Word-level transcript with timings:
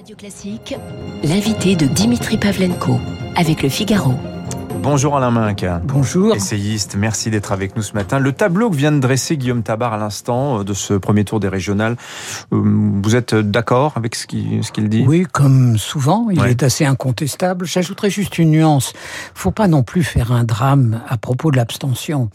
Radio 0.00 0.16
Classique, 0.16 0.74
l'invité 1.22 1.76
de 1.76 1.84
Dimitri 1.84 2.38
Pavlenko 2.38 2.98
avec 3.36 3.62
le 3.62 3.68
Figaro. 3.68 4.14
Bonjour 4.82 5.14
Alain 5.14 5.30
Minck. 5.30 5.66
Bonjour. 5.84 6.34
Essayiste, 6.34 6.96
merci 6.96 7.30
d'être 7.30 7.52
avec 7.52 7.76
nous 7.76 7.82
ce 7.82 7.92
matin. 7.92 8.18
Le 8.18 8.32
tableau 8.32 8.70
que 8.70 8.76
vient 8.76 8.92
de 8.92 8.98
dresser 8.98 9.36
Guillaume 9.36 9.62
Tabar 9.62 9.92
à 9.92 9.98
l'instant 9.98 10.60
euh, 10.60 10.64
de 10.64 10.72
ce 10.72 10.94
premier 10.94 11.24
tour 11.24 11.38
des 11.38 11.48
régionales, 11.48 11.96
euh, 12.52 12.62
vous 13.02 13.14
êtes 13.14 13.34
d'accord 13.34 13.92
avec 13.96 14.14
ce 14.14 14.26
qu'il 14.26 14.88
dit? 14.88 15.04
Oui, 15.06 15.26
comme 15.30 15.76
souvent, 15.76 16.30
il 16.30 16.42
est 16.46 16.62
assez 16.62 16.86
incontestable. 16.86 17.66
J'ajouterais 17.66 18.08
juste 18.08 18.38
une 18.38 18.52
nuance. 18.52 18.94
Faut 19.34 19.50
pas 19.50 19.68
non 19.68 19.82
plus 19.82 20.02
faire 20.02 20.32
un 20.32 20.44
drame 20.44 21.02
à 21.06 21.18
propos 21.18 21.50
de 21.50 21.58
l'abstention. 21.58 22.30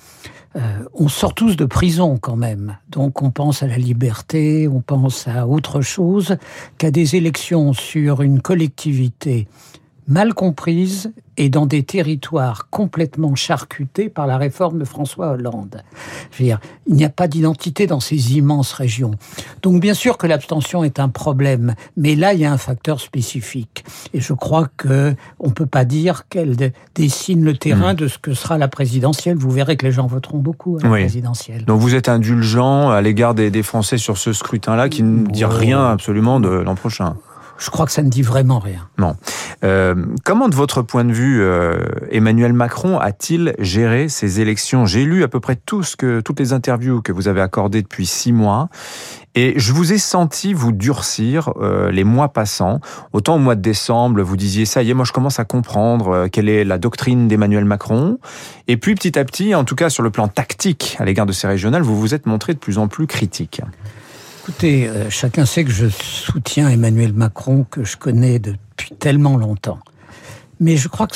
Euh, 0.56 0.62
on 0.94 1.08
sort 1.10 1.34
tous 1.34 1.58
de 1.58 1.66
prison 1.66 2.18
quand 2.18 2.36
même. 2.36 2.78
Donc 2.90 3.24
on 3.24 3.32
pense 3.32 3.64
à 3.64 3.68
la 3.68 3.78
liberté, 3.78 4.68
on 4.68 4.82
pense 4.82 5.28
à 5.28 5.48
autre 5.48 5.82
chose 5.82 6.38
qu'à 6.78 6.92
des 6.92 7.16
élections 7.16 7.74
sur 7.74 8.22
une 8.22 8.40
collectivité 8.40 9.48
mal 10.08 10.34
comprise 10.34 11.12
et 11.38 11.50
dans 11.50 11.66
des 11.66 11.84
territoires 11.84 12.70
complètement 12.70 13.36
charcutés 13.36 14.10
par 14.10 14.28
la 14.28 14.38
réforme 14.38 14.80
de 14.80 14.86
François 14.86 15.32
Hollande. 15.32 15.84
Je 16.32 16.38
veux 16.38 16.46
dire, 16.46 16.60
il 16.88 16.96
n'y 16.96 17.04
a 17.04 17.10
pas 17.10 17.28
d'identité 17.28 17.88
dans 17.88 18.00
ces 18.00 18.38
immenses 18.38 18.72
régions. 18.72 19.12
Donc 19.62 19.82
bien 19.82 19.94
sûr 19.94 20.18
que 20.18 20.28
l'abstention 20.28 20.84
est 20.84 21.00
un 21.00 21.10
problème, 21.10 21.76
mais 21.98 22.16
là 22.16 22.34
il 22.34 22.40
y 22.40 22.46
a 22.46 22.52
un 22.52 22.58
facteur 22.58 23.00
spécifique. 23.02 23.84
Et 24.14 24.22
je 24.22 24.34
crois 24.34 24.70
que 24.78 25.16
on 25.40 25.50
peut 25.50 25.66
pas 25.66 25.86
dire 25.86 26.28
qu'elle 26.30 26.56
dessine 26.96 27.44
le 27.44 27.58
terrain 27.58 27.94
mmh. 27.94 27.98
de 27.98 28.08
ce 28.08 28.18
que 28.18 28.34
sera 28.34 28.58
la 28.58 28.68
présidentielle. 28.68 29.38
Vous 29.38 29.52
verrez 29.52 29.76
que 29.76 29.86
les 29.86 29.92
gens 29.92 30.08
voteront 30.08 30.40
beaucoup 30.40 30.78
à 30.78 30.84
la 30.84 30.90
présidentielle. 30.90 31.66
Donc 31.66 31.82
vous 31.82 31.96
êtes 31.96 32.10
indulgent 32.10 32.90
à 32.90 33.02
l'égard 33.02 33.34
des, 33.34 33.64
Français 33.64 33.98
sur 33.98 34.18
ce 34.18 34.32
scrutin-là, 34.32 34.90
qui 34.90 35.02
ne 35.02 35.26
dit 35.28 35.46
rien 35.46 35.86
absolument 35.86 36.40
de 36.40 36.50
l'an 36.50 36.76
prochain. 36.76 37.16
Je 37.58 37.70
crois 37.70 37.86
que 37.86 37.92
ça 37.92 38.04
ne 38.04 38.10
dit 38.10 38.22
vraiment 38.22 38.60
rien. 38.60 38.88
Non. 38.98 39.16
Euh, 39.64 39.96
comment, 40.24 40.50
de 40.50 40.56
votre 40.56 40.82
point 40.82 41.06
de 41.06 41.14
vue, 41.14 41.42
euh, 41.42 41.78
Emmanuel 42.12 42.54
Macron 42.54 43.00
a-t-il 43.00 43.56
géré 43.60 44.10
ces 44.10 44.42
élections? 44.42 44.86
J'ai 44.86 45.06
lu 45.06 45.24
à 45.24 45.28
peu 45.28 45.40
près 45.40 45.56
tout 45.56 45.84
ce 45.84 45.96
que, 45.96 46.20
toutes 46.20 46.40
les 46.40 46.54
interviews 46.54 47.02
que 47.02 47.12
vous 47.12 47.28
avez 47.28 47.42
accordées 47.42 47.82
depuis 47.82 48.06
six 48.06 48.34
mois. 48.34 48.68
Et 49.36 49.54
je 49.58 49.74
vous 49.74 49.92
ai 49.92 49.98
senti 49.98 50.54
vous 50.54 50.72
durcir 50.72 51.54
euh, 51.62 51.92
les 51.92 52.04
mois 52.04 52.30
passants. 52.30 52.80
Autant 53.14 53.36
au 53.36 53.40
mois 53.40 53.56
de 53.56 53.62
décembre, 53.62 54.22
vous 54.22 54.38
disiez 54.38 54.66
ça 54.66 54.82
y 54.84 54.92
est, 54.92 54.94
moi 54.94 55.06
je 55.06 55.12
commence 55.12 55.40
à 55.40 55.46
comprendre 55.46 56.28
quelle 56.28 56.48
est 56.48 56.64
la 56.64 56.78
doctrine 56.78 57.28
d'Emmanuel 57.28 57.66
Macron. 57.66 58.18
Et 58.68 58.78
puis 58.78 58.96
petit 58.96 59.18
à 59.20 59.26
petit, 59.26 59.54
en 59.56 59.64
tout 59.66 59.76
cas 59.76 59.90
sur 59.90 60.04
le 60.04 60.10
plan 60.10 60.28
tactique 60.28 60.96
à 61.00 61.06
l'égard 61.06 61.26
de 61.26 61.34
ces 61.34 61.48
régionales, 61.48 61.82
vous 61.82 62.00
vous 62.00 62.14
êtes 62.14 62.26
montré 62.26 62.54
de 62.54 62.60
plus 62.60 62.78
en 62.78 62.88
plus 62.88 63.08
critique. 63.08 63.62
Écoutez, 64.48 64.88
euh, 64.88 65.10
chacun 65.10 65.44
sait 65.44 65.64
que 65.64 65.72
je 65.72 65.88
soutiens 65.88 66.70
Emmanuel 66.70 67.14
Macron, 67.14 67.66
que 67.68 67.84
je 67.84 67.98
connais 67.98 68.38
depuis 68.38 68.92
tellement 68.92 69.38
longtemps. 69.38 69.80
Mais 70.60 70.78
je 70.78 70.88
crois 70.88 71.08
que 71.08 71.16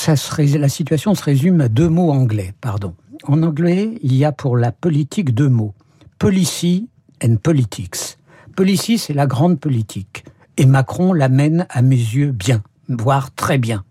la 0.58 0.68
situation 0.68 1.14
se 1.14 1.24
résume 1.24 1.62
à 1.62 1.68
deux 1.68 1.90
mots 1.90 2.10
anglais, 2.10 2.56
pardon. 2.60 2.96
En 3.26 3.44
anglais, 3.44 4.00
il 4.02 4.16
y 4.16 4.26
a 4.26 4.32
pour 4.32 4.58
la 4.58 4.72
politique 4.72 5.36
deux 5.36 5.48
mots. 5.48 5.76
Policy 6.18 6.90
and 7.24 7.36
politics. 7.36 8.18
Policy, 8.56 8.98
c'est 8.98 9.14
la 9.14 9.28
grande 9.28 9.60
politique. 9.60 10.26
Et 10.58 10.66
Macron 10.66 11.14
l'amène 11.14 11.68
à 11.70 11.84
mes 11.84 11.98
yeux 11.98 12.32
bien, 12.32 12.64
voire 12.88 13.32
très 13.36 13.60
bien. 13.60 13.84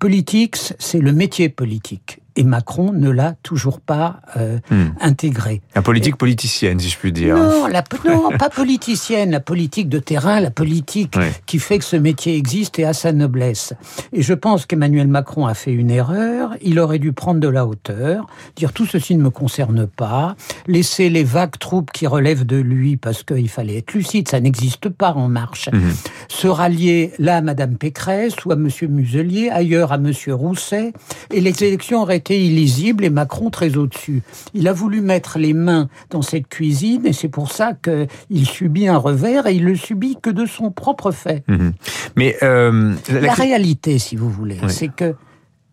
Politics, 0.00 0.74
c'est 0.80 0.98
le 0.98 1.12
métier 1.12 1.48
politique 1.50 2.21
et 2.36 2.44
Macron 2.44 2.92
ne 2.92 3.10
l'a 3.10 3.34
toujours 3.42 3.80
pas 3.80 4.20
euh, 4.36 4.58
hmm. 4.70 4.94
intégré. 5.00 5.60
La 5.74 5.82
politique 5.82 6.16
politicienne, 6.16 6.78
si 6.80 6.88
je 6.88 6.98
puis 6.98 7.12
dire. 7.12 7.36
Non, 7.36 7.66
la, 7.66 7.84
non 8.04 8.30
pas 8.38 8.48
politicienne, 8.48 9.30
la 9.30 9.40
politique 9.40 9.88
de 9.88 9.98
terrain, 9.98 10.40
la 10.40 10.50
politique 10.50 11.14
qui 11.46 11.58
fait 11.58 11.78
que 11.78 11.84
ce 11.84 11.96
métier 11.96 12.36
existe 12.36 12.78
et 12.78 12.84
a 12.84 12.92
sa 12.92 13.12
noblesse. 13.12 13.74
Et 14.12 14.22
je 14.22 14.34
pense 14.34 14.66
qu'Emmanuel 14.66 15.08
Macron 15.08 15.46
a 15.46 15.54
fait 15.54 15.72
une 15.72 15.90
erreur. 15.90 16.56
Il 16.62 16.78
aurait 16.78 16.98
dû 16.98 17.12
prendre 17.12 17.40
de 17.40 17.48
la 17.48 17.66
hauteur, 17.66 18.26
dire 18.56 18.72
tout 18.72 18.86
ceci 18.86 19.14
ne 19.16 19.22
me 19.22 19.30
concerne 19.30 19.86
pas, 19.86 20.36
laisser 20.66 21.10
les 21.10 21.24
vagues 21.24 21.58
troupes 21.58 21.90
qui 21.90 22.06
relèvent 22.06 22.46
de 22.46 22.56
lui 22.56 22.96
parce 22.96 23.22
qu'il 23.22 23.48
fallait 23.48 23.78
être 23.78 23.92
lucide, 23.92 24.28
ça 24.28 24.40
n'existe 24.40 24.88
pas 24.88 25.12
en 25.12 25.28
marche. 25.28 25.68
Hmm. 25.72 25.90
Se 26.28 26.46
rallier 26.46 27.12
là 27.18 27.36
à 27.36 27.40
Madame 27.42 27.76
Pécresse 27.76 28.44
ou 28.44 28.52
à 28.52 28.56
Monsieur 28.56 28.88
Muselier, 28.88 29.50
ailleurs 29.50 29.92
à 29.92 29.98
Monsieur 29.98 30.34
Rousset, 30.34 30.92
et 31.32 31.40
les 31.40 31.62
élections 31.64 32.02
auraient 32.02 32.21
illisible 32.30 33.04
et 33.04 33.10
Macron 33.10 33.50
très 33.50 33.76
au-dessus. 33.76 34.22
Il 34.54 34.68
a 34.68 34.72
voulu 34.72 35.00
mettre 35.00 35.38
les 35.38 35.52
mains 35.52 35.88
dans 36.10 36.22
cette 36.22 36.48
cuisine 36.48 37.06
et 37.06 37.12
c'est 37.12 37.28
pour 37.28 37.50
ça 37.50 37.72
qu'il 37.74 38.46
subit 38.46 38.88
un 38.88 38.96
revers 38.96 39.46
et 39.46 39.54
il 39.54 39.64
le 39.64 39.76
subit 39.76 40.16
que 40.20 40.30
de 40.30 40.46
son 40.46 40.70
propre 40.70 41.10
fait. 41.10 41.44
Mhm. 41.48 41.72
Mais 42.16 42.36
euh, 42.42 42.94
la... 43.10 43.32
réalité, 43.32 43.98
si 43.98 44.16
vous 44.16 44.30
voulez, 44.30 44.58
c'est 44.68 44.88
que 44.88 45.14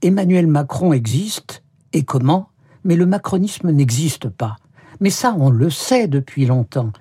Emmanuel 0.02 0.48
Macron 0.48 0.94
existe 0.94 1.64
et 1.94 2.04
comment? 2.04 2.50
Mais 2.84 2.96
le 2.96 3.06
macronisme 3.06 3.72
n'existe 3.72 4.30
pas. 4.30 4.56
Mais 5.02 5.10
ça, 5.10 5.36
on 5.38 5.50
le 5.50 5.70
sait 5.70 6.08
depuis 6.08 6.46
longtemps. 6.46 6.92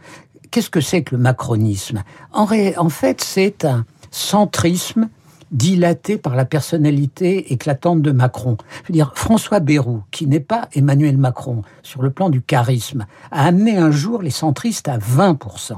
Qu'est-ce 0.51 0.71
que 0.71 0.81
c'est 0.81 1.03
que 1.03 1.15
le 1.15 1.21
macronisme? 1.21 2.03
En, 2.33 2.47
en 2.77 2.89
fait, 2.89 3.21
c'est 3.23 3.65
un 3.65 3.85
centrisme 4.11 5.09
dilaté 5.51 6.19
par 6.19 6.37
la 6.37 6.45
personnalité 6.45 7.53
éclatante 7.53 8.03
de 8.03 8.11
Macron. 8.11 8.57
Je 8.87 8.93
dire, 8.93 9.13
François 9.15 9.61
Bayrou, 9.61 10.03
qui 10.11 10.27
n'est 10.27 10.41
pas 10.41 10.69
Emmanuel 10.75 11.17
Macron 11.17 11.63
sur 11.83 12.03
le 12.03 12.11
plan 12.11 12.31
du 12.31 12.43
charisme, 12.43 13.07
a 13.31 13.47
amené 13.47 13.77
un 13.77 13.91
jour 13.91 14.23
les 14.23 14.31
centristes 14.31 14.89
à 14.89 14.99
20%. 14.99 15.75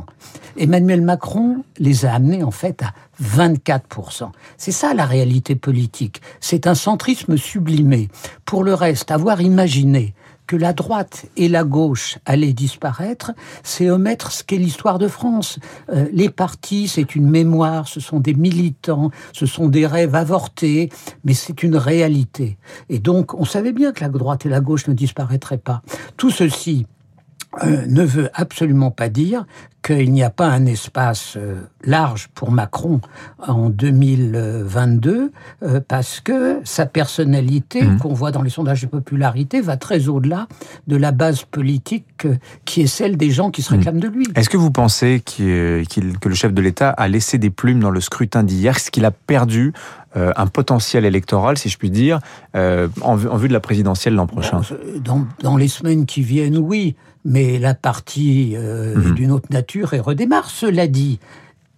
Emmanuel 0.57 1.03
Macron 1.03 1.65
les 1.79 2.05
a 2.05 2.15
amenés 2.15 2.43
en 2.43 2.51
fait 2.51 2.83
à 2.83 2.93
24%. 3.23 4.31
C'est 4.57 4.73
ça 4.73 4.95
la 4.95 5.07
réalité 5.07 5.55
politique. 5.55 6.21
C'est 6.41 6.67
un 6.67 6.75
centrisme 6.75 7.37
sublimé. 7.37 8.09
Pour 8.45 8.65
le 8.65 8.75
reste, 8.75 9.11
avoir 9.11 9.41
imaginé 9.41 10.15
que 10.51 10.57
la 10.57 10.73
droite 10.73 11.27
et 11.37 11.49
la 11.49 11.63
gauche 11.63 12.19
allaient 12.27 12.53
disparaître, 12.53 13.31
c'est 13.63 13.89
omettre 13.89 14.33
ce 14.33 14.43
qu'est 14.43 14.57
l'histoire 14.57 14.99
de 14.99 15.07
France. 15.07 15.61
Euh, 15.91 16.09
les 16.13 16.29
partis, 16.29 16.89
c'est 16.89 17.15
une 17.15 17.31
mémoire, 17.31 17.87
ce 17.87 18.01
sont 18.01 18.19
des 18.19 18.35
militants, 18.35 19.13
ce 19.33 19.47
sont 19.47 19.69
des 19.69 19.87
rêves 19.87 20.17
avortés, 20.17 20.89
mais 21.23 21.35
c'est 21.35 21.63
une 21.63 21.77
réalité. 21.77 22.59
Et 22.89 22.99
donc, 22.99 23.33
on 23.35 23.45
savait 23.45 23.71
bien 23.71 23.93
que 23.93 24.01
la 24.01 24.09
droite 24.09 24.45
et 24.45 24.49
la 24.49 24.59
gauche 24.59 24.89
ne 24.89 24.93
disparaîtraient 24.93 25.57
pas. 25.57 25.83
Tout 26.17 26.31
ceci 26.31 26.85
euh, 27.65 27.85
ne 27.89 28.05
veut 28.05 28.31
absolument 28.35 28.93
pas 28.93 29.09
dire 29.09 29.45
qu'il 29.83 30.13
n'y 30.13 30.23
a 30.23 30.31
pas 30.31 30.47
un 30.47 30.67
espace 30.67 31.35
euh, 31.37 31.63
large 31.83 32.29
pour 32.35 32.53
Macron 32.53 33.01
en 33.39 33.71
2022, 33.71 35.33
euh, 35.63 35.81
parce 35.89 36.21
que 36.21 36.61
sa 36.63 36.87
personnalité, 36.87 37.83
mmh. 37.83 37.99
qu'on 37.99 38.13
voit 38.13 38.31
dans 38.31 38.43
les 38.43 38.51
sondages 38.51 38.83
de 38.83 38.87
popularité, 38.87 39.61
va 39.61 39.77
très 39.77 40.09
au-delà 40.09 40.47
de 40.87 40.97
la 40.97 41.11
base 41.11 41.43
politique 41.43 42.29
qui 42.67 42.83
est 42.83 42.87
celle 42.87 43.17
des 43.17 43.31
gens 43.31 43.51
qui 43.51 43.63
se 43.63 43.75
mmh. 43.75 43.77
réclament 43.79 44.01
de 44.01 44.09
lui. 44.09 44.27
Est-ce 44.37 44.51
que 44.51 44.57
vous 44.57 44.71
pensez 44.71 45.21
que 45.21 45.83
le 46.29 46.35
chef 46.35 46.55
de 46.55 46.63
l'État 46.63 46.91
a 46.91 47.09
laissé 47.09 47.39
des 47.39 47.51
plumes 47.51 47.81
dans 47.81 47.91
le 47.91 48.01
scrutin 48.01 48.45
d'hier, 48.45 48.79
ce 48.79 48.93
qu'il 48.93 49.05
a 49.05 49.11
perdu 49.11 49.73
un 50.15 50.47
potentiel 50.47 51.05
électoral, 51.05 51.57
si 51.57 51.69
je 51.69 51.79
puis 51.79 51.91
dire, 51.91 52.19
en, 52.55 53.15
vue, 53.15 53.49
de 53.49 53.53
la 53.53 53.61
présidentielle 53.61 54.15
l'an 54.15 54.27
prochain 54.27 54.61
dans, 55.05 55.27
dans, 55.43 55.57
les 55.57 55.69
semaines 55.69 56.05
qui 56.07 56.23
viennent, 56.23 56.59
oui 56.59 56.97
mais 57.25 57.59
la 57.59 57.75
partie 57.75 58.55
euh, 58.57 58.97
mhm. 58.97 59.15
d'une 59.15 59.31
autre 59.31 59.49
nature 59.51 59.95
et 59.95 60.01
redémarre. 60.01 60.51
Cela 60.51 60.87
dit, 60.87 61.19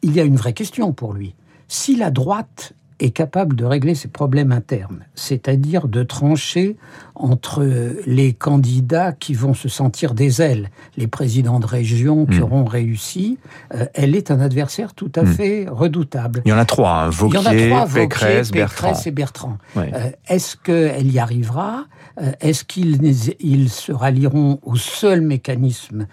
il 0.02 0.14
y 0.14 0.20
a 0.20 0.24
une 0.24 0.36
vraie 0.36 0.52
question 0.52 0.92
pour 0.92 1.12
lui. 1.12 1.34
Si 1.68 1.96
la 1.96 2.10
droite 2.10 2.74
est 3.02 3.10
capable 3.10 3.56
de 3.56 3.64
régler 3.64 3.94
ses 3.94 4.08
problèmes 4.08 4.52
internes, 4.52 5.04
c'est-à-dire 5.14 5.88
de 5.88 6.04
trancher 6.04 6.76
entre 7.16 7.64
les 8.06 8.32
candidats 8.32 9.12
qui 9.12 9.34
vont 9.34 9.54
se 9.54 9.68
sentir 9.68 10.14
des 10.14 10.40
ailes, 10.40 10.70
les 10.96 11.08
présidents 11.08 11.58
de 11.58 11.66
région 11.66 12.26
qui 12.26 12.38
hmm. 12.38 12.44
auront 12.44 12.64
réussi, 12.64 13.38
euh, 13.74 13.86
elle 13.94 14.14
est 14.14 14.30
un 14.30 14.40
adversaire 14.40 14.94
tout 14.94 15.10
à 15.16 15.22
hmm. 15.22 15.26
fait 15.26 15.66
redoutable. 15.68 16.42
Il 16.44 16.50
y 16.50 16.52
en 16.52 16.58
a 16.58 16.64
trois, 16.64 16.92
hein, 16.92 17.10
Vauquier, 17.10 17.74
Pécresse, 17.92 18.52
Bertrand. 18.52 18.94
et 19.04 19.10
Bertrand. 19.10 19.58
Euh, 19.76 20.10
est-ce 20.28 20.56
qu'elle 20.56 21.10
y 21.10 21.18
arrivera 21.18 21.86
euh, 22.20 22.32
Est-ce 22.40 22.64
qu'ils 22.64 23.68
se 23.68 23.92
rallieront 23.92 24.60
au 24.62 24.76
seul 24.76 25.22
mécanisme 25.22 26.06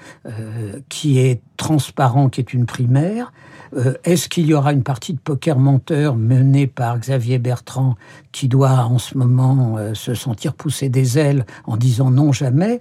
qui 0.90 1.20
est 1.20 1.42
transparent, 1.58 2.30
qui 2.30 2.42
est 2.42 2.54
une 2.54 2.66
primaire 2.66 3.32
euh, 3.76 3.94
est-ce 4.04 4.30
qu'il 4.30 4.46
y 4.48 4.54
aura 4.54 4.74
une 4.74 4.84
partie 4.84 5.14
de 5.14 5.20
poker 5.20 5.58
menteur 5.60 6.16
menée 6.16 6.68
par 6.68 7.00
Xavier 7.00 7.38
Bertrand 7.38 7.96
qui 8.32 8.48
doit 8.48 8.86
en 8.86 8.98
ce 8.98 9.18
moment 9.18 9.76
euh, 9.78 9.94
se 9.94 10.14
sentir 10.14 10.54
pousser 10.54 10.90
des 10.90 11.18
ailes 11.18 11.46
en 11.66 11.78
disant 11.78 12.12
non 12.12 12.32
jamais? 12.32 12.80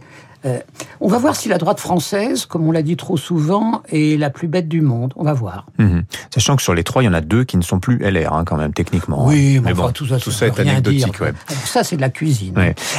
Euh, 0.49 0.59
on 1.00 1.09
va 1.09 1.19
voir 1.19 1.37
si 1.37 1.49
la 1.49 1.59
droite 1.59 1.79
française, 1.79 2.47
comme 2.47 2.67
on 2.67 2.73
l'a 2.73 2.83
dit 2.83 2.97
trop 2.97 3.17
souvent, 3.17 3.83
est 3.91 4.19
la 4.19 4.31
plus 4.31 4.49
bête 4.49 4.69
du 4.69 4.81
monde. 4.81 5.12
On 5.17 5.23
va 5.23 5.33
voir. 5.33 5.67
Mhm. 5.79 6.05
Sachant 6.35 6.56
que 6.56 6.62
sur 6.62 6.75
les 6.75 6.83
trois, 6.83 7.03
il 7.03 7.06
y 7.06 7.09
en 7.09 7.15
a 7.15 7.21
deux 7.21 7.45
qui 7.45 7.56
ne 7.56 7.62
sont 7.62 7.79
plus 7.79 7.99
LR, 7.99 8.33
hein, 8.33 8.45
quand 8.45 8.56
même, 8.56 8.73
techniquement. 8.73 9.25
Oui, 9.27 9.61
mais, 9.62 9.75
bon, 9.75 9.93
tout 9.93 10.06
ça, 10.06 10.19
tout 10.19 10.33
ça 10.33 10.49
est 10.49 10.59
anecdotique. 10.59 11.21
Ouais. 11.21 11.33
Ça, 11.65 11.85
c'est 11.85 11.97
de 11.97 12.00
la 12.00 12.11
cuisine. 12.11 12.55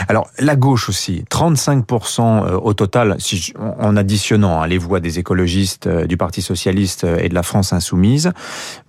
Alors, 0.07 0.29
la 0.39 0.55
gauche 0.55 0.87
aussi, 0.89 1.25
35% 1.29 2.21
euh, 2.21 2.57
au 2.57 2.73
total, 2.73 3.15
si 3.19 3.53
en 3.57 3.97
additionnant 3.97 4.61
hein, 4.61 4.67
les 4.67 4.77
voix 4.77 4.99
des 4.99 5.19
écologistes, 5.19 5.87
euh, 5.87 6.05
du 6.05 6.17
Parti 6.17 6.41
socialiste 6.41 7.03
et 7.03 7.29
de 7.29 7.35
la 7.35 7.43
France 7.43 7.73
insoumise, 7.73 8.31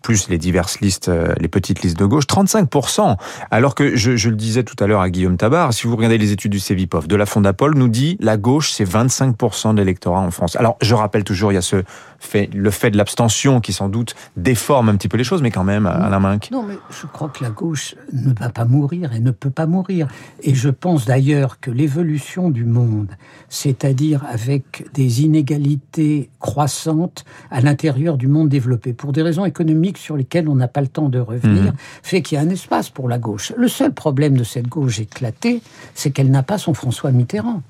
plus 0.03 0.29
les 0.29 0.39
diverses 0.39 0.81
listes, 0.81 1.11
les 1.39 1.49
petites 1.49 1.83
listes 1.83 1.99
de 1.99 2.07
gauche, 2.07 2.27
35%. 2.27 3.17
Alors 3.51 3.75
que, 3.75 3.97
je, 3.97 4.17
je 4.17 4.29
le 4.29 4.37
disais 4.37 4.62
tout 4.62 4.77
à 4.83 4.87
l'heure 4.87 5.01
à 5.01 5.11
Guillaume 5.11 5.37
Tabar, 5.37 5.73
si 5.73 5.87
vous 5.87 5.97
regardez 5.97 6.19
les 6.19 6.33
études 6.33 6.53
du 6.53 6.61
CEVIPOF, 6.61 7.07
de 7.07 7.17
la 7.17 7.27
Fondapol, 7.27 7.75
nous 7.77 7.89
dit 7.89 8.17
la 8.21 8.37
gauche, 8.37 8.50
c'est 8.58 8.85
25% 8.85 9.75
de 9.75 9.79
l'électorat 9.79 10.20
en 10.20 10.31
France. 10.31 10.56
Alors, 10.56 10.76
je 10.81 10.94
rappelle 10.94 11.25
toujours, 11.25 11.52
il 11.52 11.55
y 11.55 11.58
a 11.58 11.62
ce 11.62 11.85
fait, 12.19 12.50
le 12.52 12.70
fait 12.70 12.91
de 12.91 12.97
l'abstention 12.97 13.61
qui 13.61 13.73
sans 13.73 13.88
doute 13.88 14.14
déforme 14.37 14.88
un 14.88 14.97
petit 14.97 15.08
peu 15.08 15.17
les 15.17 15.25
choses, 15.25 15.43
mais 15.43 15.50
quand 15.50 15.64
même, 15.64 15.87
à 15.87 16.08
la 16.08 16.20
main. 16.20 16.38
Non, 16.50 16.62
mais 16.62 16.75
je 16.91 17.06
crois 17.06 17.29
que 17.29 17.43
la 17.43 17.50
gauche 17.50 17.94
ne 18.12 18.32
va 18.38 18.50
pas 18.50 18.64
mourir 18.64 19.12
et 19.12 19.20
ne 19.20 19.31
peut 19.31 19.50
pas 19.50 19.67
mourir. 19.67 20.08
Et 20.43 20.55
je 20.55 20.69
pense 20.69 21.06
d'ailleurs 21.06 21.61
que 21.61 21.70
l'évolution 21.70 22.50
du 22.50 22.64
monde, 22.64 23.08
c'est-à-dire 23.49 24.25
avec 24.29 24.87
des 24.93 25.23
inégalités 25.23 26.31
croissantes 26.41 27.25
à 27.50 27.61
l'intérieur 27.61 28.17
du 28.17 28.26
monde 28.26 28.49
développé, 28.49 28.93
pour 28.93 29.12
des 29.12 29.23
raisons 29.23 29.44
économiques 29.44 29.99
sur 29.99 30.17
lesquelles 30.17 30.49
on 30.49 30.56
n'a 30.56 30.69
pas 30.69 30.81
le 30.81 30.88
temps 30.88 31.08
de 31.08 31.19
revenir, 31.19 31.73
mmh. 31.73 31.76
fait 32.02 32.23
qu'il 32.23 32.37
y 32.37 32.38
a 32.38 32.44
un 32.44 32.50
espace 32.50 32.91
pour 32.91 33.08
la 33.08 33.19
gauche. 33.19 33.52
Le 33.56 33.69
seul 33.69 33.93
problème 33.93 34.37
de 34.37 34.44
cette 34.44 34.69
gauche 34.69 35.00
éclatée, 35.00 35.62
c'est 35.94 36.11
qu'elle 36.11 36.31
n'a 36.31 36.43
pas 36.43 36.58
son 36.58 36.75
François 36.75 37.12
Mitterrand. 37.12 37.62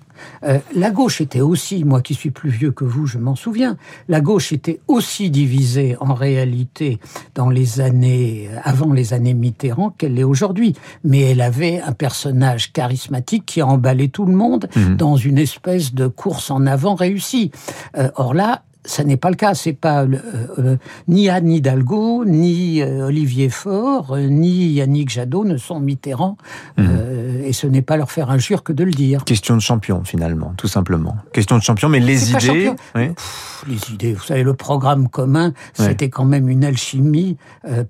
Euh, 0.45 0.59
la 0.75 0.91
gauche 0.91 1.21
était 1.21 1.41
aussi, 1.41 1.85
moi 1.85 2.01
qui 2.01 2.15
suis 2.15 2.31
plus 2.31 2.51
vieux 2.51 2.73
que 2.73 2.85
vous, 2.85 3.07
je 3.07 3.19
m'en 3.19 3.37
souviens, 3.37 3.77
la 4.09 4.21
gauche 4.21 4.53
était 4.53 4.81
aussi 4.89 5.31
divisée 5.31 5.97
en 6.01 6.15
réalité 6.15 6.99
dans 7.35 7.51
les 7.51 7.81
années, 7.81 8.49
euh, 8.51 8.59
avant 8.65 8.93
les 8.93 9.13
années 9.13 9.35
Mitterrand 9.35 9.91
qu'elle 9.91 10.15
l'est 10.15 10.25
aujourd'hui. 10.25 10.75
Mais 11.05 11.21
elle 11.21 11.41
avait 11.41 11.81
un 11.81 11.93
personnage 11.93 12.73
charismatique 12.73 13.47
qui 13.47 13.61
a 13.61 13.67
emballé 13.67 14.09
tout 14.09 14.27
le 14.27 14.35
monde 14.35 14.69
mmh. 14.75 14.97
dans 14.97 15.17
une 15.17 15.39
espèce 15.39 15.95
de 15.95 16.07
course 16.07 16.51
en 16.51 16.67
avant 16.67 16.95
réussie. 16.95 17.51
Euh, 17.97 18.11
or 18.17 18.35
là, 18.35 18.63
ça 18.85 19.05
n'est 19.05 19.17
pas 19.17 19.31
le 19.31 19.37
cas. 19.37 19.55
C'est 19.55 19.73
pas 19.73 20.05
euh, 20.05 20.17
euh, 20.59 20.77
ni 21.09 21.29
Anne 21.29 21.51
Hidalgo, 21.51 22.25
ni 22.25 22.83
euh, 22.83 23.07
Olivier 23.07 23.49
Faure, 23.49 24.17
ni 24.17 24.73
Yannick 24.73 25.11
Jadot 25.11 25.45
ne 25.45 25.57
sont 25.57 25.81
Mitterrand, 25.81 26.37
mhm. 26.79 27.43
et 27.45 27.53
ce 27.53 27.67
n'est 27.67 27.83
pas 27.83 27.97
leur 27.97 28.11
faire 28.11 28.31
injure 28.31 28.63
que 28.63 28.73
de 28.73 28.85
le 28.85 28.91
dire. 28.91 29.25
Question 29.25 29.57
de 29.57 29.61
champion 29.61 30.03
finalement, 30.05 30.55
tout 30.57 30.69
simplement. 30.69 31.17
Question 31.33 31.59
de 31.59 31.63
champion, 31.63 31.89
mais 31.89 32.01
les 32.01 32.33
idées. 32.33 32.73
les 32.95 33.93
idées, 33.93 34.15
vous 34.15 34.25
savez, 34.25 34.43
le 34.43 34.55
programme 34.55 35.09
commun, 35.09 35.53
c'était 35.75 36.09
quand 36.09 36.25
même 36.25 36.49
une 36.49 36.65
alchimie 36.65 37.37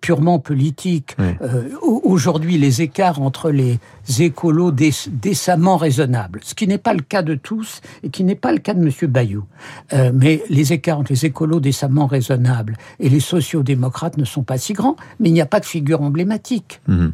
purement 0.00 0.38
politique. 0.38 1.16
Aujourd'hui, 1.82 2.58
les 2.58 2.82
écarts 2.82 3.20
entre 3.20 3.50
les 3.50 3.78
écolos 4.18 4.72
décemment 4.72 5.76
raisonnables, 5.76 6.40
ce 6.42 6.54
qui 6.54 6.66
n'est 6.66 6.78
pas 6.78 6.94
le 6.94 7.02
cas 7.02 7.22
de 7.22 7.34
tous 7.34 7.80
et 8.02 8.10
qui 8.10 8.24
n'est 8.24 8.34
pas 8.34 8.52
le 8.52 8.58
cas 8.58 8.74
de 8.74 8.80
M. 8.80 8.90
Bayou. 9.08 9.44
mais 10.12 10.42
les 10.48 10.72
écarts 10.72 10.79
entre 10.88 11.12
les 11.12 11.26
écolos 11.26 11.60
décemment 11.60 12.06
raisonnables 12.06 12.76
et 12.98 13.08
les 13.08 13.20
sociaux-démocrates 13.20 14.16
ne 14.16 14.24
sont 14.24 14.42
pas 14.42 14.58
si 14.58 14.72
grands, 14.72 14.96
mais 15.18 15.28
il 15.28 15.32
n'y 15.32 15.40
a 15.40 15.46
pas 15.46 15.60
de 15.60 15.66
figure 15.66 16.02
emblématique. 16.02 16.80
Mhm. 16.88 17.12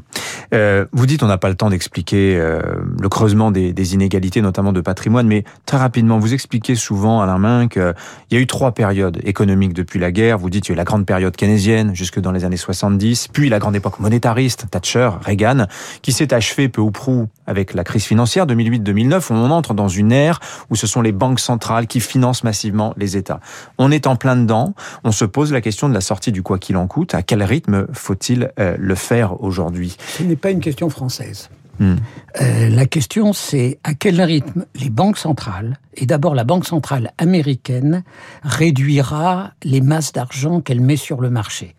Euh, 0.55 0.87
vous 0.93 1.07
dites 1.07 1.23
on 1.23 1.27
n'a 1.27 1.39
pas 1.39 1.49
le 1.49 1.55
temps 1.55 1.71
d'expliquer 1.71 2.37
euh, 2.37 2.61
le 3.01 3.09
creusement 3.09 3.51
des, 3.51 3.95
inégalités, 3.95 4.43
notamment 4.43 4.73
de 4.73 4.81
patrimoine, 4.81 5.27
mais 5.27 5.45
très 5.65 5.77
rapidement, 5.77 6.19
vous 6.19 6.35
expliquez 6.35 6.75
souvent, 6.75 7.21
Alain 7.21 7.39
Main, 7.39 7.69
qu'il 7.69 7.95
y 8.31 8.37
a 8.37 8.39
eu 8.39 8.47
trois 8.47 8.73
périodes 8.73 9.21
économiques 9.25 9.75
depuis 9.75 9.99
la 9.99 10.13
guerre. 10.13 10.39
Vous 10.39 10.51
dites 10.51 10.65
qu'il 10.65 10.73
y 10.73 10.75
a 10.75 10.77
eu 10.77 10.79
la 10.79 10.85
grande 10.85 11.07
période 11.07 11.37
keynésienne, 11.37 11.95
jusque 11.95 12.21
dans 12.21 12.33
les 12.33 12.45
années 12.45 12.57
70, 12.57 13.29
puis 13.33 13.49
la 13.49 13.59
grande 13.59 13.77
époque 13.77 14.01
monétariste, 14.01 14.67
Thatcher, 14.71 15.11
Reagan, 15.25 15.67
qui 16.03 16.13
s'est 16.13 16.35
achevée 16.35 16.69
peu 16.69 16.81
ou 16.81 16.91
prou 16.91 17.29
avec 17.47 17.75
la 17.75 17.85
crise 17.85 18.05
financière 18.05 18.47
2008-2009, 18.47 19.33
où 19.33 19.35
on 19.35 19.51
entre 19.51 19.75
dans 19.75 19.89
une 19.89 20.13
ère 20.13 20.41
où 20.71 20.77
ce 20.77 20.87
sont 20.87 21.03
les 21.03 21.13
banques 21.13 21.41
centrales 21.41 21.87
qui 21.87 22.01
financent 22.01 22.45
massivement 22.45 22.95
les 22.97 23.17
États. 23.17 23.41
On 23.79 23.91
est 23.91 24.07
en 24.07 24.17
plein 24.17 24.37
dedans. 24.37 24.75
On 25.05 25.13
se 25.13 25.25
pose 25.25 25.53
la 25.53 25.61
question 25.61 25.89
de 25.89 25.95
la 25.95 26.01
sortie 26.01 26.33
du 26.33 26.43
quoi 26.43 26.59
qu'il 26.59 26.77
en 26.77 26.87
coûte. 26.87 27.15
À 27.15 27.23
quel 27.23 27.43
rythme 27.43 27.87
faut-il 27.93 28.51
euh, 28.59 28.77
le 28.79 28.95
faire 28.95 29.43
aujourd'hui? 29.43 29.97
Ce 30.19 30.23
n'est 30.23 30.37
pas 30.37 30.51
une 30.51 30.61
question 30.61 30.91
française. 30.91 31.49
Hmm. 31.79 31.97
Euh, 32.41 32.69
la 32.71 32.87
question, 32.87 33.33
c'est 33.33 33.79
à 33.85 33.95
quel 33.95 34.21
rythme 34.23 34.65
les 34.77 34.89
banques 34.89 35.19
centrales, 35.19 35.79
et 35.95 36.07
d'abord 36.07 36.35
la 36.35 36.45
Banque 36.45 36.67
centrale 36.67 37.13
américaine, 37.19 38.03
réduira 38.43 39.53
les 39.63 39.83
masses 39.83 40.13
d'argent 40.13 40.61
qu'elle 40.61 40.81
met 40.81 40.97
sur 40.97 41.21
le 41.21 41.29
marché? 41.29 41.75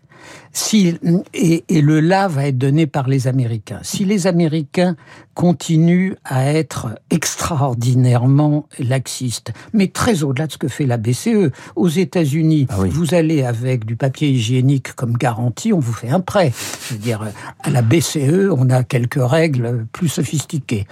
Si, 0.52 0.98
et, 1.34 1.64
et, 1.68 1.80
le 1.82 2.00
là 2.00 2.26
va 2.26 2.46
être 2.46 2.58
donné 2.58 2.86
par 2.86 3.08
les 3.08 3.28
Américains. 3.28 3.80
Si 3.82 4.04
les 4.04 4.26
Américains 4.26 4.96
continuent 5.38 6.14
à 6.24 6.52
être 6.52 6.88
extraordinairement 7.10 8.66
laxistes, 8.80 9.52
mais 9.72 9.86
très 9.86 10.24
au-delà 10.24 10.48
de 10.48 10.52
ce 10.52 10.58
que 10.58 10.66
fait 10.66 10.84
la 10.84 10.96
BCE. 10.96 11.52
Aux 11.76 11.88
États-Unis, 11.88 12.66
ah 12.70 12.78
vous 12.90 13.14
allez 13.14 13.44
avec 13.44 13.84
du 13.84 13.94
papier 13.94 14.30
hygiénique 14.30 14.94
comme 14.94 15.16
garantie, 15.16 15.72
on 15.72 15.78
vous 15.78 15.92
fait 15.92 16.08
un 16.08 16.18
prêt. 16.18 16.52
C'est-à-dire, 16.80 17.22
à 17.60 17.70
la 17.70 17.82
BCE, 17.82 18.50
on 18.50 18.68
a 18.70 18.82
quelques 18.82 19.22
règles 19.22 19.86
plus 19.92 20.08
sophistiquées. 20.08 20.88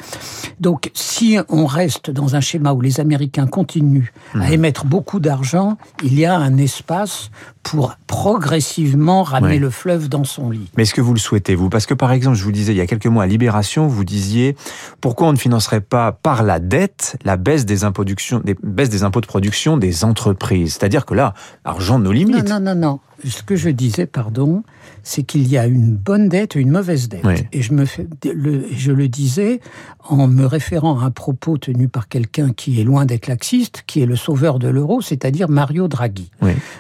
Donc, 0.61 0.93
si 0.94 1.38
on 1.49 1.67
reste 1.67 2.12
dans 2.12 2.37
un 2.37 2.40
schéma 2.40 2.72
où 2.72 2.81
les 2.81 3.00
Américains 3.00 3.49
continuent 3.49 4.12
à 4.34 4.50
mmh. 4.50 4.52
émettre 4.52 4.84
beaucoup 4.84 5.19
d'argent, 5.19 5.76
il 6.05 6.17
y 6.17 6.25
a 6.25 6.37
un 6.38 6.56
espace 6.56 7.32
pour 7.64 7.96
progressivement 8.06 9.16
ramener 9.23 9.59
le 9.59 9.71
fleuve 9.71 10.09
dans 10.09 10.25
son 10.25 10.51
lit. 10.51 10.71
Mais 10.77 10.83
est-ce 10.85 10.95
que 10.95 11.01
vous 11.01 11.15
le 11.15 11.19
souhaitez, 11.19 11.55
vous? 11.55 11.69
Parce 11.69 11.87
que, 11.87 11.95
par 11.95 12.13
exemple, 12.13 12.37
je 12.37 12.45
vous 12.45 12.53
disais, 12.53 12.73
il 12.73 12.77
y 12.77 12.81
a 12.81 12.87
quelques 12.87 13.07
mois 13.07 13.25
à 13.25 13.27
Libération, 13.27 13.87
vous 13.87 14.05
disiez 14.05 14.57
pourquoi 15.01 15.29
on 15.29 15.33
ne 15.33 15.39
financerait 15.39 15.81
pas 15.81 16.13
par 16.13 16.43
la 16.43 16.59
dette 16.59 17.17
la 17.25 17.37
baisse 17.37 17.65
des 17.65 17.85
impôts, 17.85 18.05
des, 18.05 18.15
baisse 18.63 18.89
des 18.89 19.05
impôts 19.05 19.21
de 19.21 19.27
production 19.27 19.77
des 19.77 20.05
entreprises? 20.05 20.75
C'est-à-dire 20.75 21.07
que 21.07 21.15
là, 21.15 21.35
argent 21.65 21.99
nos 21.99 22.13
limites. 22.13 22.49
Non, 22.49 22.61
non, 22.61 22.75
non, 22.75 22.81
non. 22.81 23.01
Ce 23.25 23.43
que 23.43 23.57
je 23.57 23.71
disais, 23.71 24.07
pardon, 24.07 24.63
c'est 25.03 25.23
qu'il 25.23 25.49
y 25.49 25.57
a 25.57 25.67
une 25.67 25.97
bonne 25.97 26.29
dette 26.29 26.57
et 26.57 26.61
une 26.61 26.71
mauvaise 26.71 27.09
dette. 27.09 27.47
Et 27.53 27.63
je, 27.63 27.73
me 27.73 27.87
fais, 27.87 28.07
le, 28.25 28.67
je 28.73 28.93
le 28.93 29.09
disais 29.09 29.61
en 30.09 30.29
me 30.29 30.45
référant 30.45 31.01
à 31.01 31.05
un 31.05 31.11
propos 31.11 31.57
tenu 31.57 31.89
par 31.89 32.09
quelqu'un 32.09 32.51
qui 32.51 32.81
est 32.81 32.85
loin 32.85 33.07
d'être 33.07 33.27
laxiste, 33.27 33.85
qui 33.87 34.03
est 34.03 34.07
le 34.07 34.17
sauveur 34.17 34.59
de 34.59 34.69
l'euro, 34.69 35.01
c'est-à-dire 35.01 35.49
Mario 35.49 35.89
Draghi. 35.89 36.31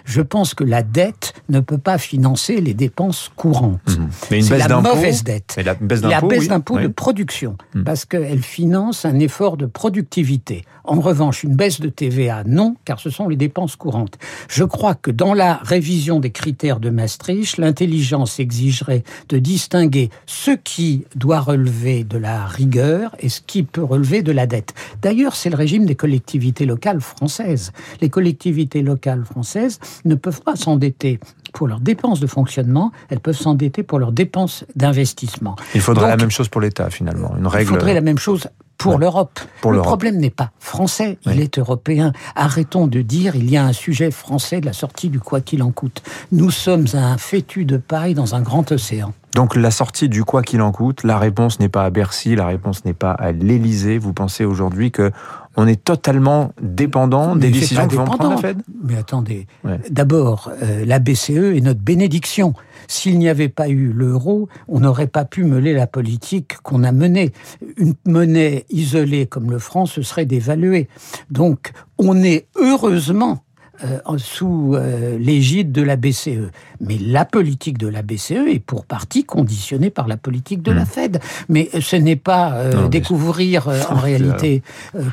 Je 0.04 0.20
pense 0.20 0.54
que 0.54 0.64
la 0.64 0.82
dette 0.82 1.34
ne 1.48 1.60
peut 1.60 1.78
pas 1.78 1.98
financer 1.98 2.60
les 2.60 2.74
dépenses 2.74 3.30
courantes. 3.36 3.80
Mmh. 3.88 4.40
C'est 4.40 4.58
la 4.58 4.80
mauvaise 4.80 5.24
dette. 5.24 5.58
la 5.64 5.74
baisse 6.20 6.48
d'impôt 6.48 6.78
de 6.78 6.88
production, 6.88 7.56
mmh. 7.74 7.82
parce 7.84 8.04
qu'elle 8.04 8.42
finance 8.42 9.04
un 9.04 9.18
effort 9.18 9.56
de 9.56 9.66
productivité. 9.66 10.64
En 10.84 11.00
revanche, 11.00 11.42
une 11.42 11.56
baisse 11.56 11.80
de 11.80 11.88
TVA, 11.88 12.44
non, 12.44 12.76
car 12.84 13.00
ce 13.00 13.10
sont 13.10 13.28
les 13.28 13.36
dépenses 13.36 13.74
courantes. 13.76 14.18
Je 14.48 14.62
crois 14.62 14.94
que 14.94 15.10
dans 15.10 15.34
la 15.34 15.56
révision 15.56 16.20
des 16.20 16.30
critères 16.30 16.78
de 16.78 16.90
Maastricht, 16.90 17.58
l'intelligence 17.58 18.38
exigerait 18.38 19.02
de 19.28 19.38
distinguer 19.38 20.10
ce 20.26 20.52
qui 20.52 21.04
doit 21.16 21.40
relever 21.40 22.04
de 22.04 22.18
la 22.18 22.46
rigueur 22.46 23.16
et 23.18 23.28
ce 23.28 23.40
qui 23.40 23.64
peut 23.64 23.82
relever 23.82 24.22
de 24.22 24.32
la 24.32 24.46
dette. 24.46 24.74
D'ailleurs, 25.02 25.34
c'est 25.34 25.50
le 25.50 25.56
régime 25.56 25.86
des 25.86 25.96
collectivités 25.96 26.66
locales 26.66 27.00
françaises. 27.00 27.72
Les 28.00 28.08
collectivités 28.08 28.82
locales 28.82 29.24
françaises 29.24 29.80
ne 30.04 30.14
peuvent 30.14 30.42
pas 30.42 30.56
s'endetter 30.56 31.18
pour 31.56 31.68
leurs 31.68 31.80
dépenses 31.80 32.20
de 32.20 32.26
fonctionnement, 32.26 32.92
elles 33.08 33.20
peuvent 33.20 33.34
s'endetter 33.34 33.82
pour 33.82 33.98
leurs 33.98 34.12
dépenses 34.12 34.66
d'investissement. 34.76 35.56
Il 35.74 35.80
faudrait 35.80 36.08
la 36.08 36.18
même 36.18 36.30
chose 36.30 36.48
pour 36.48 36.60
l'État, 36.60 36.90
finalement. 36.90 37.34
Une 37.38 37.46
règle... 37.46 37.70
Il 37.70 37.74
faudrait 37.76 37.94
la 37.94 38.02
même 38.02 38.18
chose 38.18 38.46
pour 38.78 38.98
l'Europe. 38.98 39.40
Le 39.64 39.80
problème 39.80 40.16
n'est 40.16 40.30
pas 40.30 40.50
français, 40.58 41.18
il 41.26 41.40
est 41.40 41.58
européen. 41.58 42.12
Arrêtons 42.34 42.86
de 42.86 43.02
dire 43.02 43.36
il 43.36 43.50
y 43.50 43.56
a 43.56 43.64
un 43.64 43.72
sujet 43.72 44.10
français 44.10 44.60
de 44.60 44.66
la 44.66 44.72
sortie 44.72 45.08
du 45.08 45.20
quoi 45.20 45.40
qu'il 45.40 45.62
en 45.62 45.70
coûte. 45.70 46.02
Nous 46.32 46.50
sommes 46.50 46.86
un 46.94 47.18
fétu 47.18 47.64
de 47.64 47.76
paille 47.76 48.14
dans 48.14 48.34
un 48.34 48.42
grand 48.42 48.70
océan. 48.72 49.12
Donc 49.34 49.54
la 49.54 49.70
sortie 49.70 50.08
du 50.08 50.24
quoi 50.24 50.42
qu'il 50.42 50.62
en 50.62 50.72
coûte, 50.72 51.04
la 51.04 51.18
réponse 51.18 51.60
n'est 51.60 51.68
pas 51.68 51.84
à 51.84 51.90
Bercy, 51.90 52.36
la 52.36 52.46
réponse 52.46 52.84
n'est 52.86 52.94
pas 52.94 53.10
à 53.12 53.32
l'Élysée. 53.32 53.98
Vous 53.98 54.14
pensez 54.14 54.44
aujourd'hui 54.44 54.90
que 54.90 55.12
on 55.56 55.66
est 55.66 55.82
totalement 55.82 56.52
dépendant 56.60 57.34
des 57.34 57.50
décisions 57.50 57.88
que 57.88 57.96
vont 57.96 58.04
prendre 58.04 58.30
la 58.30 58.36
Fed? 58.36 58.58
Mais 58.84 58.96
attendez, 58.96 59.46
d'abord, 59.90 60.50
euh, 60.62 60.84
la 60.84 60.98
BCE 60.98 61.54
est 61.56 61.62
notre 61.62 61.80
bénédiction. 61.80 62.52
S'il 62.88 63.18
n'y 63.18 63.28
avait 63.28 63.48
pas 63.48 63.68
eu 63.68 63.90
l'euro, 63.92 64.48
on 64.68 64.80
n'aurait 64.80 65.06
pas 65.06 65.24
pu 65.24 65.44
mener 65.44 65.72
la 65.72 65.86
politique 65.86 66.58
qu'on 66.62 66.84
a 66.84 66.92
menée. 66.92 67.32
Une 67.78 67.94
monnaie 68.06 68.65
isolée 68.70 69.26
comme 69.26 69.50
le 69.50 69.58
franc, 69.58 69.86
ce 69.86 70.02
serait 70.02 70.26
dévalué. 70.26 70.88
Donc, 71.30 71.72
on 71.98 72.22
est 72.22 72.48
heureusement 72.56 73.45
euh, 73.84 73.98
sous 74.18 74.74
euh, 74.74 75.18
l'égide 75.18 75.72
de 75.72 75.82
la 75.82 75.96
BCE. 75.96 76.50
Mais 76.80 76.96
la 76.98 77.24
politique 77.24 77.78
de 77.78 77.88
la 77.88 78.02
BCE 78.02 78.46
est 78.48 78.58
pour 78.58 78.86
partie 78.86 79.24
conditionnée 79.24 79.90
par 79.90 80.08
la 80.08 80.16
politique 80.16 80.62
de 80.62 80.72
la 80.72 80.82
hmm. 80.82 80.86
Fed. 80.86 81.20
Mais 81.48 81.68
ce 81.80 81.96
n'est 81.96 82.16
pas 82.16 82.54
euh, 82.54 82.88
découvrir 82.88 83.68
en 83.90 83.96
réalité 83.96 84.62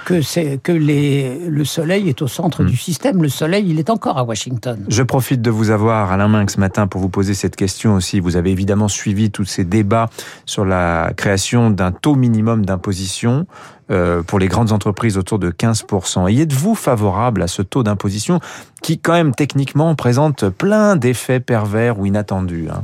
que, 0.06 0.56
que 0.58 0.72
les, 0.72 1.40
le 1.48 1.66
soleil 1.66 2.10
est 2.10 2.22
au 2.22 2.28
centre 2.28 2.64
hmm. 2.64 2.68
du 2.68 2.78
système. 2.78 3.22
Le 3.22 3.30
soleil, 3.30 3.66
il 3.68 3.80
est 3.80 3.90
encore 3.90 4.18
à 4.18 4.24
Washington. 4.24 4.86
Je 4.88 5.04
profite 5.04 5.42
de 5.42 5.50
vous 5.50 5.70
avoir, 5.70 6.12
Alain 6.12 6.28
Minck, 6.28 6.52
ce 6.52 6.60
matin 6.60 6.88
pour 6.88 7.02
vous 7.02 7.10
poser 7.10 7.34
cette 7.34 7.56
question 7.56 7.96
aussi. 7.96 8.20
Vous 8.20 8.38
avez 8.38 8.52
évidemment 8.52 8.88
suivi 8.88 9.32
tous 9.32 9.46
ces 9.46 9.66
débats 9.66 10.10
sur 10.46 10.66
la 10.66 11.12
création 11.16 11.70
d'un 11.70 11.92
taux 11.92 12.16
minimum 12.16 12.66
d'imposition. 12.66 13.46
Euh, 13.94 14.24
pour 14.24 14.40
les 14.40 14.48
grandes 14.48 14.72
entreprises 14.72 15.18
autour 15.18 15.38
de 15.38 15.52
15%. 15.52 16.32
Et 16.32 16.42
êtes-vous 16.42 16.74
favorable 16.74 17.44
à 17.44 17.48
ce 17.48 17.62
taux 17.62 17.84
d'imposition 17.84 18.40
qui, 18.82 18.98
quand 18.98 19.14
même, 19.14 19.36
techniquement, 19.36 19.94
présente 19.94 20.50
plein 20.50 20.96
d'effets 20.96 21.40
pervers 21.40 22.00
ou 22.00 22.06
inattendus 22.06 22.70
hein? 22.72 22.84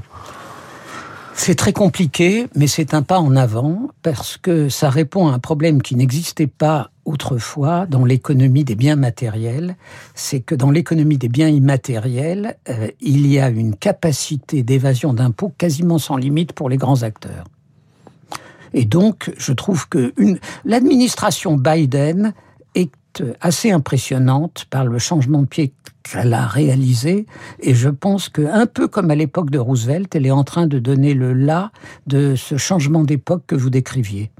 C'est 1.33 1.55
très 1.55 1.71
compliqué, 1.71 2.47
mais 2.53 2.67
c'est 2.67 2.93
un 2.93 3.01
pas 3.01 3.19
en 3.19 3.35
avant 3.37 3.89
parce 4.03 4.35
que 4.35 4.67
ça 4.67 4.89
répond 4.89 5.29
à 5.29 5.31
un 5.31 5.39
problème 5.39 5.81
qui 5.81 5.95
n'existait 5.95 6.47
pas 6.47 6.91
autrefois 7.05 7.85
dans 7.85 8.03
l'économie 8.03 8.65
des 8.65 8.75
biens 8.75 8.97
matériels. 8.97 9.77
C'est 10.15 10.41
que 10.41 10.53
dans 10.53 10.69
l'économie 10.69 11.17
des 11.17 11.29
biens 11.29 11.47
immatériels, 11.47 12.57
euh, 12.67 12.89
il 12.99 13.25
y 13.25 13.39
a 13.39 13.47
une 13.49 13.75
capacité 13.75 14.63
d'évasion 14.63 15.13
d'impôts 15.13 15.53
quasiment 15.57 15.97
sans 15.97 16.17
limite 16.17 16.51
pour 16.51 16.69
les 16.69 16.77
grands 16.77 17.03
acteurs. 17.03 17.45
Et 18.73 18.85
donc, 18.85 19.31
je 19.37 19.53
trouve 19.53 19.87
que 19.89 20.13
l'administration 20.65 21.57
Biden 21.57 22.33
est 22.75 22.91
assez 23.41 23.71
impressionnante 23.71 24.65
par 24.69 24.85
le 24.85 24.99
changement 24.99 25.41
de 25.41 25.47
pied 25.47 25.73
qu'elle 26.03 26.33
a 26.33 26.45
réalisé. 26.45 27.25
Et 27.59 27.73
je 27.73 27.89
pense 27.89 28.29
que, 28.29 28.41
un 28.41 28.65
peu 28.65 28.87
comme 28.87 29.11
à 29.11 29.15
l'époque 29.15 29.49
de 29.49 29.59
Roosevelt, 29.59 30.13
elle 30.15 30.25
est 30.25 30.31
en 30.31 30.43
train 30.43 30.67
de 30.67 30.79
donner 30.79 31.13
le 31.13 31.33
là 31.33 31.71
de 32.07 32.35
ce 32.35 32.57
changement 32.57 33.03
d'époque 33.03 33.43
que 33.47 33.55
vous 33.55 33.69
décriviez. 33.69 34.31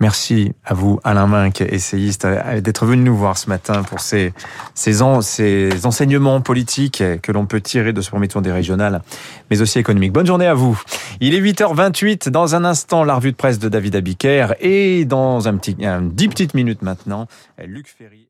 Merci 0.00 0.52
à 0.64 0.72
vous, 0.72 0.98
Alain 1.04 1.26
Minck, 1.26 1.60
essayiste, 1.60 2.26
d'être 2.26 2.86
venu 2.86 3.02
nous 3.02 3.16
voir 3.16 3.36
ce 3.36 3.48
matin 3.48 3.82
pour 3.82 4.00
ces, 4.00 4.32
ces, 4.74 5.02
enseignements 5.02 6.40
politiques 6.40 7.02
que 7.22 7.32
l'on 7.32 7.44
peut 7.44 7.60
tirer 7.60 7.92
de 7.92 8.00
ce 8.00 8.08
premier 8.08 8.28
tour 8.28 8.40
des 8.40 8.52
régionales, 8.52 9.02
mais 9.50 9.60
aussi 9.60 9.78
économiques. 9.78 10.12
Bonne 10.12 10.26
journée 10.26 10.46
à 10.46 10.54
vous. 10.54 10.80
Il 11.20 11.34
est 11.34 11.40
8h28. 11.40 12.30
Dans 12.30 12.54
un 12.54 12.64
instant, 12.64 13.04
la 13.04 13.16
revue 13.16 13.32
de 13.32 13.36
presse 13.36 13.58
de 13.58 13.68
David 13.68 13.96
Abiker 13.96 14.54
et 14.60 15.04
dans 15.04 15.48
un 15.48 15.56
petit, 15.56 15.74
10 15.74 16.28
petites 16.28 16.54
minutes 16.54 16.82
maintenant, 16.82 17.26
Luc 17.62 17.86
Ferry. 17.86 18.29